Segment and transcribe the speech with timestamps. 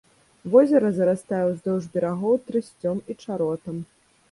[0.53, 3.75] Возера зарастае ўздоўж берагоў трысцём і чаротам.